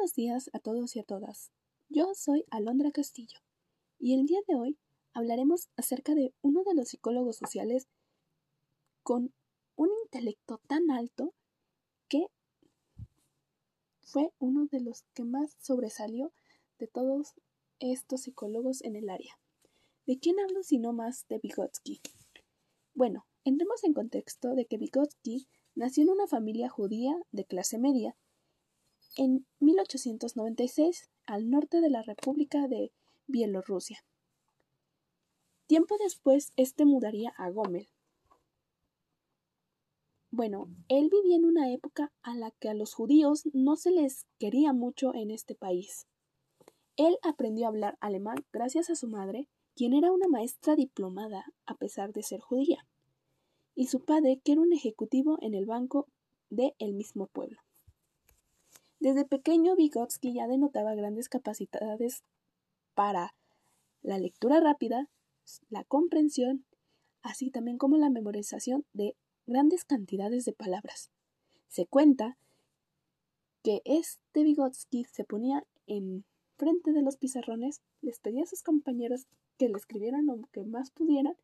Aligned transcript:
buenos 0.00 0.14
días 0.14 0.48
a 0.54 0.58
todos 0.58 0.96
y 0.96 1.00
a 1.00 1.02
todas. 1.02 1.50
Yo 1.90 2.14
soy 2.14 2.46
Alondra 2.50 2.90
Castillo 2.90 3.38
y 3.98 4.14
el 4.14 4.24
día 4.24 4.38
de 4.48 4.54
hoy 4.54 4.78
hablaremos 5.12 5.68
acerca 5.76 6.14
de 6.14 6.32
uno 6.40 6.62
de 6.64 6.74
los 6.74 6.88
psicólogos 6.88 7.36
sociales 7.36 7.86
con 9.02 9.34
un 9.76 9.90
intelecto 10.04 10.58
tan 10.66 10.90
alto 10.90 11.34
que 12.08 12.28
fue 14.00 14.32
uno 14.38 14.68
de 14.72 14.80
los 14.80 15.02
que 15.12 15.24
más 15.24 15.54
sobresalió 15.60 16.32
de 16.78 16.86
todos 16.86 17.34
estos 17.78 18.22
psicólogos 18.22 18.80
en 18.80 18.96
el 18.96 19.10
área. 19.10 19.38
¿De 20.06 20.18
quién 20.18 20.40
hablo 20.40 20.62
si 20.62 20.78
no 20.78 20.94
más 20.94 21.28
de 21.28 21.40
Vygotsky? 21.40 22.00
Bueno, 22.94 23.26
entremos 23.44 23.84
en 23.84 23.92
contexto 23.92 24.54
de 24.54 24.64
que 24.64 24.78
Vygotsky 24.78 25.46
nació 25.74 26.04
en 26.04 26.08
una 26.08 26.26
familia 26.26 26.70
judía 26.70 27.14
de 27.32 27.44
clase 27.44 27.76
media 27.76 28.16
en 29.16 29.46
1896 29.60 31.08
al 31.26 31.50
norte 31.50 31.80
de 31.80 31.90
la 31.90 32.02
República 32.02 32.68
de 32.68 32.92
Bielorrusia. 33.26 34.04
Tiempo 35.66 35.96
después, 36.02 36.52
este 36.56 36.84
mudaría 36.84 37.32
a 37.36 37.50
Gomel. 37.50 37.88
Bueno, 40.32 40.68
él 40.88 41.10
vivía 41.10 41.36
en 41.36 41.44
una 41.44 41.72
época 41.72 42.12
a 42.22 42.34
la 42.34 42.50
que 42.52 42.68
a 42.68 42.74
los 42.74 42.94
judíos 42.94 43.42
no 43.52 43.76
se 43.76 43.90
les 43.90 44.26
quería 44.38 44.72
mucho 44.72 45.14
en 45.14 45.30
este 45.30 45.54
país. 45.54 46.06
Él 46.96 47.16
aprendió 47.22 47.66
a 47.66 47.68
hablar 47.68 47.98
alemán 48.00 48.44
gracias 48.52 48.90
a 48.90 48.94
su 48.94 49.08
madre, 49.08 49.48
quien 49.74 49.92
era 49.92 50.12
una 50.12 50.28
maestra 50.28 50.76
diplomada 50.76 51.44
a 51.66 51.74
pesar 51.74 52.12
de 52.12 52.22
ser 52.22 52.40
judía, 52.40 52.86
y 53.74 53.86
su 53.86 54.04
padre, 54.04 54.40
que 54.44 54.52
era 54.52 54.60
un 54.60 54.72
ejecutivo 54.72 55.38
en 55.40 55.54
el 55.54 55.66
banco 55.66 56.06
de 56.48 56.74
el 56.78 56.94
mismo 56.94 57.26
pueblo. 57.26 57.60
Desde 59.00 59.24
pequeño 59.24 59.76
Vygotsky 59.76 60.34
ya 60.34 60.46
denotaba 60.46 60.94
grandes 60.94 61.30
capacidades 61.30 62.22
para 62.94 63.34
la 64.02 64.18
lectura 64.18 64.60
rápida, 64.60 65.08
la 65.70 65.84
comprensión, 65.84 66.66
así 67.22 67.50
también 67.50 67.78
como 67.78 67.96
la 67.96 68.10
memorización 68.10 68.84
de 68.92 69.16
grandes 69.46 69.86
cantidades 69.86 70.44
de 70.44 70.52
palabras. 70.52 71.10
Se 71.68 71.86
cuenta 71.86 72.36
que 73.62 73.80
este 73.86 74.42
Vygotsky 74.42 75.04
se 75.04 75.24
ponía 75.24 75.64
en 75.86 76.26
frente 76.58 76.92
de 76.92 77.00
los 77.00 77.16
pizarrones, 77.16 77.80
les 78.02 78.20
pedía 78.20 78.42
a 78.42 78.46
sus 78.46 78.62
compañeros 78.62 79.26
que 79.56 79.70
le 79.70 79.78
escribieran 79.78 80.26
lo 80.26 80.42
que 80.52 80.62
más 80.64 80.90
pudieran 80.90 81.36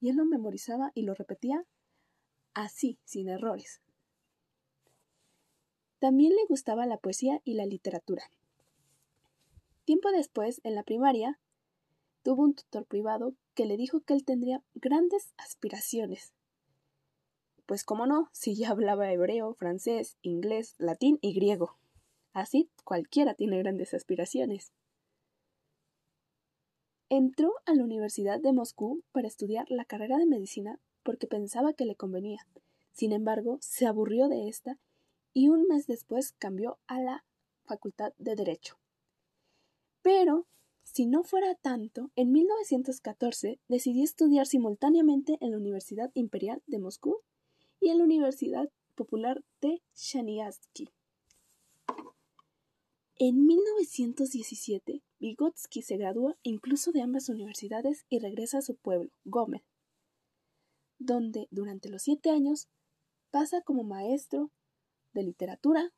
y 0.00 0.08
él 0.08 0.16
lo 0.16 0.24
memorizaba 0.24 0.90
y 0.94 1.02
lo 1.02 1.14
repetía 1.14 1.64
así, 2.54 2.98
sin 3.04 3.28
errores. 3.28 3.80
También 6.04 6.34
le 6.34 6.44
gustaba 6.50 6.84
la 6.84 6.98
poesía 6.98 7.40
y 7.44 7.54
la 7.54 7.64
literatura. 7.64 8.30
Tiempo 9.86 10.10
después, 10.10 10.60
en 10.62 10.74
la 10.74 10.82
primaria, 10.82 11.40
tuvo 12.22 12.42
un 12.42 12.54
tutor 12.54 12.84
privado 12.84 13.32
que 13.54 13.64
le 13.64 13.78
dijo 13.78 14.00
que 14.00 14.12
él 14.12 14.22
tendría 14.22 14.62
grandes 14.74 15.32
aspiraciones. 15.38 16.34
Pues 17.64 17.84
cómo 17.84 18.04
no, 18.04 18.28
si 18.32 18.54
ya 18.54 18.68
hablaba 18.68 19.10
hebreo, 19.10 19.54
francés, 19.54 20.18
inglés, 20.20 20.74
latín 20.76 21.18
y 21.22 21.32
griego. 21.32 21.78
Así 22.34 22.68
cualquiera 22.84 23.32
tiene 23.32 23.56
grandes 23.60 23.94
aspiraciones. 23.94 24.72
Entró 27.08 27.54
a 27.64 27.72
la 27.72 27.82
Universidad 27.82 28.40
de 28.40 28.52
Moscú 28.52 29.02
para 29.12 29.26
estudiar 29.26 29.70
la 29.70 29.86
carrera 29.86 30.18
de 30.18 30.26
medicina 30.26 30.78
porque 31.02 31.26
pensaba 31.26 31.72
que 31.72 31.86
le 31.86 31.96
convenía. 31.96 32.46
Sin 32.92 33.12
embargo, 33.12 33.56
se 33.62 33.86
aburrió 33.86 34.28
de 34.28 34.50
esta 34.50 34.78
y 35.34 35.48
un 35.48 35.66
mes 35.66 35.86
después 35.86 36.32
cambió 36.38 36.78
a 36.86 37.00
la 37.00 37.24
Facultad 37.64 38.14
de 38.18 38.36
Derecho. 38.36 38.78
Pero, 40.00 40.46
si 40.84 41.06
no 41.06 41.24
fuera 41.24 41.54
tanto, 41.56 42.10
en 42.14 42.30
1914 42.32 43.58
decidió 43.68 44.04
estudiar 44.04 44.46
simultáneamente 44.46 45.36
en 45.40 45.50
la 45.50 45.58
Universidad 45.58 46.10
Imperial 46.14 46.62
de 46.66 46.78
Moscú 46.78 47.18
y 47.80 47.88
en 47.88 47.98
la 47.98 48.04
Universidad 48.04 48.70
Popular 48.94 49.42
de 49.60 49.82
Shaniatsky. 49.96 50.88
En 53.16 53.46
1917, 53.46 55.02
Vygotsky 55.20 55.82
se 55.82 55.96
gradúa 55.96 56.36
incluso 56.42 56.92
de 56.92 57.02
ambas 57.02 57.28
universidades 57.28 58.04
y 58.08 58.18
regresa 58.18 58.58
a 58.58 58.62
su 58.62 58.76
pueblo, 58.76 59.10
Gomel, 59.24 59.62
donde 60.98 61.48
durante 61.50 61.88
los 61.88 62.02
siete 62.02 62.30
años 62.30 62.68
pasa 63.30 63.62
como 63.62 63.84
maestro 63.84 64.50
de 65.14 65.22
literatura, 65.22 65.92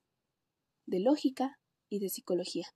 de 0.87 1.01
lógica 1.01 1.59
y 1.89 1.99
de 1.99 2.09
psicología. 2.09 2.67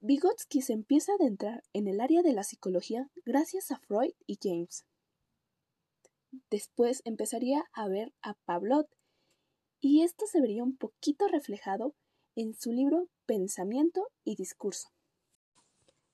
Vygotsky 0.00 0.62
se 0.62 0.72
empieza 0.72 1.12
a 1.12 1.14
adentrar 1.14 1.62
en 1.72 1.86
el 1.86 2.00
área 2.00 2.22
de 2.22 2.32
la 2.32 2.42
psicología 2.42 3.08
gracias 3.24 3.70
a 3.70 3.78
Freud 3.78 4.12
y 4.26 4.38
James. 4.42 4.84
Después 6.50 7.02
empezaría 7.04 7.64
a 7.72 7.88
ver 7.88 8.12
a 8.22 8.34
Pavlov 8.44 8.86
y 9.80 10.02
esto 10.02 10.26
se 10.26 10.40
vería 10.40 10.64
un 10.64 10.76
poquito 10.76 11.28
reflejado 11.28 11.94
en 12.34 12.54
su 12.54 12.72
libro 12.72 13.08
Pensamiento 13.26 14.08
y 14.24 14.36
Discurso. 14.36 14.88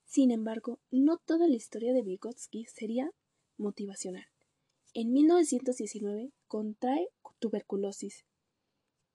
Sin 0.05 0.31
embargo, 0.31 0.79
no 0.91 1.17
toda 1.17 1.47
la 1.47 1.55
historia 1.55 1.93
de 1.93 2.01
Vygotsky 2.01 2.65
sería 2.65 3.11
motivacional. 3.57 4.25
En 4.93 5.11
1919 5.11 6.31
contrae 6.47 7.09
tuberculosis. 7.39 8.25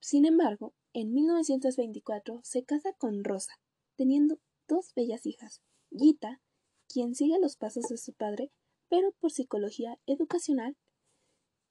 Sin 0.01 0.27
embargo, 0.27 0.75
en 0.93 1.12
1924 1.12 2.41
se 2.43 2.65
casa 2.65 2.93
con 2.93 3.25
Rosa, 3.25 3.55
teniendo 3.97 4.39
dos 4.69 4.93
bellas 4.95 5.27
hijas, 5.27 5.62
Gita, 5.91 6.41
quien 6.89 7.15
sigue 7.15 7.39
los 7.41 7.57
pasos 7.57 7.85
de 7.89 7.97
su 7.97 8.12
padre, 8.12 8.51
pero 8.89 9.12
por 9.21 9.31
psicología 9.31 9.99
educacional, 10.07 10.77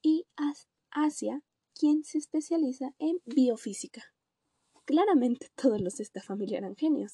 y 0.02 0.26
Asia, 0.92 1.42
quien 1.74 2.04
se 2.04 2.18
especializa 2.18 2.94
en 3.00 3.20
biofísica. 3.26 4.04
Claramente 4.86 5.50
todos 5.56 5.80
los 5.80 5.96
de 5.96 6.04
esta 6.04 6.22
familia 6.22 6.58
eran 6.58 6.76
genios. 6.76 7.14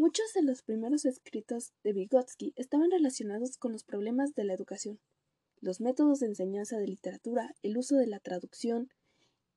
Muchos 0.00 0.32
de 0.32 0.40
los 0.40 0.62
primeros 0.62 1.04
escritos 1.04 1.74
de 1.84 1.92
Vygotsky 1.92 2.54
estaban 2.56 2.90
relacionados 2.90 3.58
con 3.58 3.72
los 3.72 3.84
problemas 3.84 4.34
de 4.34 4.44
la 4.44 4.54
educación, 4.54 4.98
los 5.60 5.82
métodos 5.82 6.20
de 6.20 6.28
enseñanza 6.28 6.78
de 6.78 6.86
literatura, 6.86 7.54
el 7.62 7.76
uso 7.76 7.96
de 7.96 8.06
la 8.06 8.18
traducción, 8.18 8.88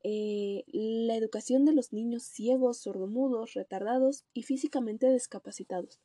eh, 0.03 0.65
la 0.73 1.15
educación 1.15 1.63
de 1.63 1.71
los 1.71 1.93
niños 1.93 2.23
ciegos, 2.23 2.79
sordomudos, 2.79 3.53
retardados 3.53 4.25
y 4.33 4.43
físicamente 4.43 5.09
discapacitados, 5.09 6.01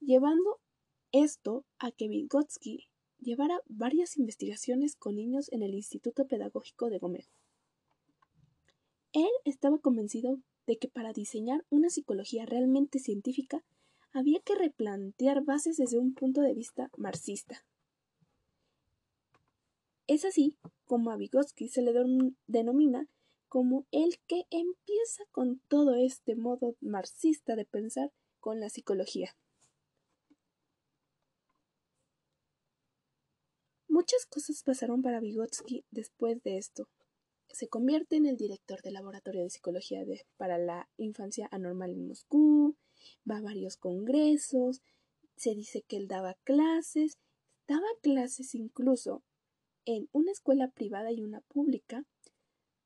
llevando 0.00 0.60
esto 1.10 1.64
a 1.78 1.92
que 1.92 2.08
Vygotsky 2.08 2.90
llevara 3.20 3.58
varias 3.68 4.18
investigaciones 4.18 4.96
con 4.96 5.14
niños 5.14 5.50
en 5.50 5.62
el 5.62 5.72
Instituto 5.72 6.26
Pedagógico 6.26 6.90
de 6.90 6.98
Gómez. 6.98 7.30
Él 9.14 9.30
estaba 9.46 9.78
convencido 9.78 10.42
de 10.66 10.78
que 10.78 10.88
para 10.88 11.12
diseñar 11.12 11.64
una 11.70 11.90
psicología 11.90 12.46
realmente 12.46 12.98
científica 12.98 13.64
había 14.12 14.40
que 14.40 14.54
replantear 14.54 15.42
bases 15.42 15.76
desde 15.76 15.98
un 15.98 16.14
punto 16.14 16.40
de 16.42 16.54
vista 16.54 16.90
marxista. 16.96 17.64
Es 20.06 20.24
así 20.24 20.56
como 20.84 21.10
a 21.10 21.16
Vygotsky 21.16 21.68
se 21.68 21.82
le 21.82 21.92
denomina 22.46 23.08
como 23.48 23.86
el 23.90 24.18
que 24.26 24.46
empieza 24.50 25.24
con 25.30 25.60
todo 25.68 25.94
este 25.94 26.36
modo 26.36 26.76
marxista 26.80 27.54
de 27.54 27.64
pensar 27.64 28.12
con 28.40 28.60
la 28.60 28.68
psicología. 28.68 29.36
Muchas 33.88 34.24
cosas 34.26 34.62
pasaron 34.62 35.02
para 35.02 35.20
Vygotsky 35.20 35.84
después 35.90 36.42
de 36.42 36.56
esto, 36.56 36.88
se 37.52 37.68
convierte 37.68 38.16
en 38.16 38.26
el 38.26 38.36
director 38.36 38.82
del 38.82 38.94
Laboratorio 38.94 39.42
de 39.42 39.50
Psicología 39.50 40.02
para 40.36 40.58
la 40.58 40.88
Infancia 40.96 41.48
Anormal 41.50 41.90
en 41.90 42.08
Moscú, 42.08 42.76
va 43.30 43.38
a 43.38 43.42
varios 43.42 43.76
congresos, 43.76 44.82
se 45.36 45.54
dice 45.54 45.82
que 45.82 45.96
él 45.96 46.08
daba 46.08 46.34
clases, 46.44 47.18
daba 47.68 47.86
clases 48.02 48.54
incluso 48.54 49.22
en 49.84 50.08
una 50.12 50.32
escuela 50.32 50.68
privada 50.68 51.12
y 51.12 51.22
una 51.22 51.40
pública, 51.40 52.04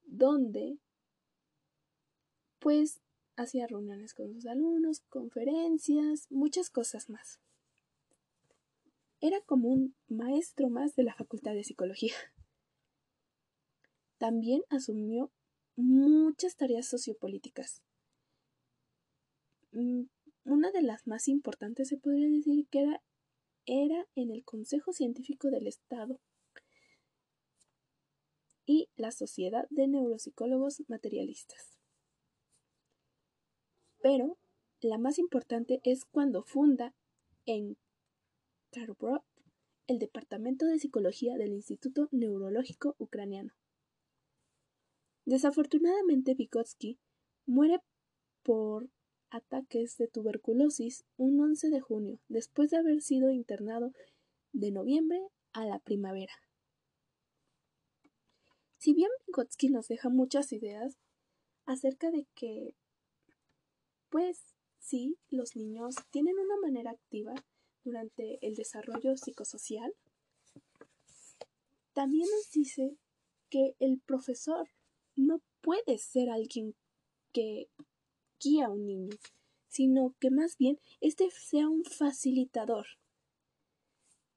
donde 0.04 0.78
pues 2.58 3.00
hacía 3.36 3.66
reuniones 3.66 4.14
con 4.14 4.32
sus 4.32 4.46
alumnos, 4.46 5.00
conferencias, 5.08 6.26
muchas 6.30 6.70
cosas 6.70 7.10
más. 7.10 7.40
Era 9.20 9.40
como 9.42 9.68
un 9.68 9.94
maestro 10.08 10.68
más 10.68 10.94
de 10.96 11.04
la 11.04 11.14
Facultad 11.14 11.52
de 11.52 11.64
Psicología. 11.64 12.14
También 14.18 14.62
asumió 14.70 15.30
muchas 15.76 16.56
tareas 16.56 16.86
sociopolíticas. 16.86 17.82
Mm, 19.72 20.04
una 20.44 20.70
de 20.70 20.82
las 20.82 21.06
más 21.06 21.28
importantes 21.28 21.88
se 21.88 21.98
podría 21.98 22.28
decir 22.28 22.66
que 22.68 22.86
era, 23.66 24.06
en 24.14 24.30
el 24.30 24.44
Consejo 24.44 24.92
Científico 24.92 25.50
del 25.50 25.66
Estado 25.66 26.20
y 28.64 28.88
la 28.96 29.10
Sociedad 29.10 29.66
de 29.70 29.88
Neuropsicólogos 29.88 30.82
Materialistas. 30.88 31.76
pero 34.02 34.38
la 34.80 34.98
más 34.98 35.18
importante 35.18 35.80
es 35.82 36.04
cuando 36.04 36.44
funda 36.44 36.94
en 37.44 37.76
Kharkov 38.70 39.22
el 39.88 39.98
Departamento 39.98 40.64
de 40.66 40.78
Psicología 40.78 41.36
del 41.36 41.50
Instituto 41.52 42.08
Neurológico 42.12 42.94
Ucraniano. 42.98 43.52
Desafortunadamente, 45.26 46.34
Vygotsky 46.34 47.00
muere 47.46 47.80
por 48.44 48.88
ataques 49.30 49.96
de 49.96 50.06
tuberculosis 50.06 51.04
un 51.16 51.40
11 51.40 51.68
de 51.70 51.80
junio, 51.80 52.20
después 52.28 52.70
de 52.70 52.76
haber 52.76 53.02
sido 53.02 53.30
internado 53.30 53.92
de 54.52 54.70
noviembre 54.70 55.20
a 55.52 55.66
la 55.66 55.80
primavera. 55.80 56.32
Si 58.78 58.94
bien 58.94 59.10
Vygotsky 59.26 59.68
nos 59.68 59.88
deja 59.88 60.10
muchas 60.10 60.52
ideas 60.52 60.96
acerca 61.64 62.12
de 62.12 62.28
que, 62.36 62.76
pues 64.10 64.54
sí, 64.78 65.18
los 65.28 65.56
niños 65.56 65.96
tienen 66.10 66.38
una 66.38 66.56
manera 66.62 66.92
activa 66.92 67.34
durante 67.82 68.38
el 68.46 68.54
desarrollo 68.54 69.16
psicosocial, 69.16 69.92
también 71.94 72.28
nos 72.30 72.48
dice 72.52 72.96
que 73.50 73.74
el 73.80 73.98
profesor 73.98 74.68
no 75.16 75.40
puede 75.60 75.98
ser 75.98 76.30
alguien 76.30 76.74
que 77.32 77.68
guía 78.40 78.66
a 78.66 78.70
un 78.70 78.86
niño, 78.86 79.16
sino 79.68 80.14
que 80.20 80.30
más 80.30 80.56
bien 80.56 80.78
este 81.00 81.30
sea 81.30 81.68
un 81.68 81.84
facilitador. 81.84 82.86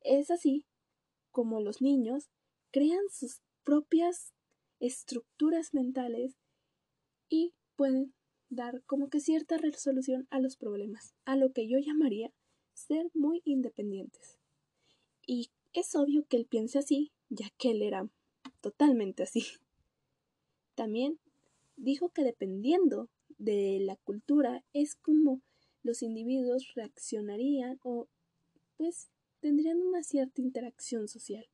Es 0.02 0.32
así 0.32 0.66
como 1.32 1.62
los 1.62 1.82
niños 1.82 2.30
crean 2.72 3.10
sus 3.12 3.42
propias 3.64 4.34
estructuras 4.80 5.74
mentales 5.74 6.36
y 7.30 7.54
pueden 7.76 8.14
dar 8.50 8.82
como 8.86 9.10
que 9.10 9.20
cierta 9.20 9.58
resolución 9.58 10.28
a 10.32 10.40
los 10.40 10.58
problemas, 10.58 11.14
a 11.26 11.36
lo 11.36 11.52
que 11.52 11.68
yo 11.68 11.78
llamaría 11.78 12.34
ser 12.74 13.12
muy 13.14 13.42
independientes. 13.46 14.40
Y 15.26 15.52
es 15.74 15.96
obvio 15.96 16.26
que 16.28 16.38
él 16.38 16.48
piense 16.48 16.80
así, 16.80 17.12
ya 17.30 17.50
que 17.58 17.72
él 17.72 17.82
era 17.82 18.10
totalmente 18.62 19.24
así. 19.24 19.46
También 20.80 21.20
dijo 21.76 22.08
que 22.08 22.24
dependiendo 22.24 23.10
de 23.38 23.80
la 23.82 23.98
cultura 23.98 24.64
es 24.72 24.96
como 24.96 25.42
los 25.84 26.02
individuos 26.02 26.74
reaccionarían 26.74 27.82
o 27.84 28.08
pues 28.78 29.10
tendrían 29.42 29.82
una 29.82 30.04
cierta 30.04 30.40
interacción 30.40 31.10
social, 31.10 31.46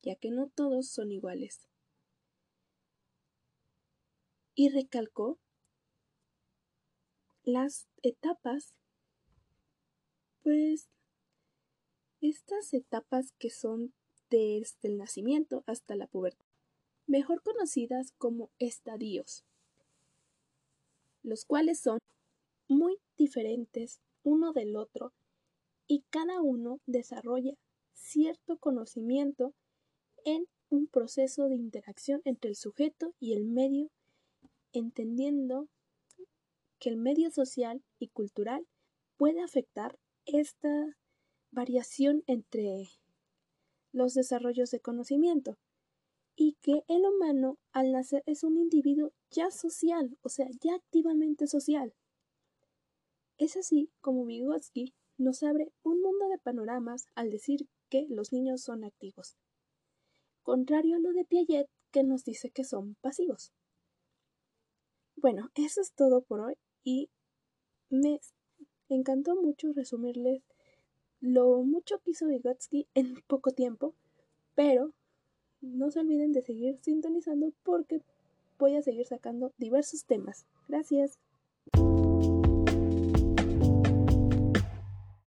ya 0.00 0.14
que 0.14 0.30
no 0.30 0.48
todos 0.48 0.86
son 0.86 1.10
iguales. 1.10 1.68
Y 4.54 4.68
recalcó 4.68 5.40
las 7.42 7.88
etapas, 8.04 8.76
pues 10.44 10.88
estas 12.20 12.72
etapas 12.74 13.32
que 13.40 13.50
son 13.50 13.92
desde 14.30 14.86
el 14.86 14.98
nacimiento 14.98 15.64
hasta 15.66 15.96
la 15.96 16.06
pubertad, 16.06 16.51
mejor 17.06 17.42
conocidas 17.42 18.12
como 18.18 18.50
estadios 18.58 19.44
los 21.22 21.44
cuales 21.44 21.80
son 21.80 21.98
muy 22.68 22.98
diferentes 23.16 24.00
uno 24.24 24.52
del 24.52 24.76
otro 24.76 25.12
y 25.86 26.04
cada 26.10 26.40
uno 26.40 26.80
desarrolla 26.86 27.54
cierto 27.94 28.58
conocimiento 28.58 29.54
en 30.24 30.46
un 30.70 30.86
proceso 30.86 31.48
de 31.48 31.56
interacción 31.56 32.22
entre 32.24 32.50
el 32.50 32.56
sujeto 32.56 33.14
y 33.20 33.34
el 33.34 33.44
medio, 33.44 33.90
entendiendo 34.72 35.68
que 36.78 36.88
el 36.88 36.96
medio 36.96 37.30
social 37.30 37.82
y 37.98 38.08
cultural 38.08 38.66
puede 39.16 39.42
afectar 39.42 39.98
esta 40.24 40.96
variación 41.50 42.22
entre 42.26 42.88
los 43.92 44.14
desarrollos 44.14 44.70
de 44.70 44.80
conocimiento 44.80 45.58
y 46.34 46.56
que 46.62 46.84
el 46.88 47.04
humano 47.04 47.58
al 47.72 47.92
nacer 47.92 48.22
es 48.26 48.42
un 48.42 48.56
individuo 48.56 49.12
ya 49.30 49.50
social, 49.50 50.16
o 50.22 50.28
sea, 50.28 50.48
ya 50.60 50.74
activamente 50.74 51.46
social. 51.46 51.94
Es 53.38 53.56
así 53.56 53.90
como 54.00 54.24
Vygotsky 54.24 54.94
nos 55.18 55.42
abre 55.42 55.72
un 55.82 56.00
mundo 56.00 56.28
de 56.28 56.38
panoramas 56.38 57.06
al 57.14 57.30
decir 57.30 57.68
que 57.88 58.06
los 58.08 58.32
niños 58.32 58.62
son 58.62 58.84
activos, 58.84 59.36
contrario 60.42 60.96
a 60.96 61.00
lo 61.00 61.12
de 61.12 61.24
Piaget 61.24 61.68
que 61.90 62.02
nos 62.02 62.24
dice 62.24 62.50
que 62.50 62.64
son 62.64 62.96
pasivos. 63.00 63.52
Bueno, 65.16 65.50
eso 65.54 65.80
es 65.80 65.92
todo 65.92 66.22
por 66.22 66.40
hoy 66.40 66.54
y 66.82 67.10
me 67.90 68.20
encantó 68.88 69.36
mucho 69.36 69.72
resumirles 69.72 70.42
lo 71.20 71.62
mucho 71.62 72.00
que 72.00 72.12
hizo 72.12 72.26
Vygotsky 72.26 72.88
en 72.94 73.22
poco 73.28 73.52
tiempo, 73.52 73.94
pero 74.54 74.92
no 75.62 75.90
se 75.90 76.00
olviden 76.00 76.32
de 76.32 76.42
seguir 76.42 76.76
sintonizando 76.78 77.52
porque 77.62 78.02
voy 78.58 78.76
a 78.76 78.82
seguir 78.82 79.06
sacando 79.06 79.52
diversos 79.58 80.04
temas. 80.04 80.44
Gracias. 80.68 81.18